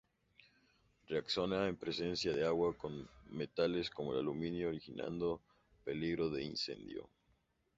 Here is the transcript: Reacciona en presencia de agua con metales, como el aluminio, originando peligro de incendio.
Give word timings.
Reacciona 1.11 1.67
en 1.67 1.75
presencia 1.75 2.33
de 2.33 2.43
agua 2.43 2.75
con 2.75 3.07
metales, 3.29 3.91
como 3.91 4.13
el 4.13 4.17
aluminio, 4.21 4.69
originando 4.69 5.43
peligro 5.83 6.31
de 6.31 6.43
incendio. 6.43 7.07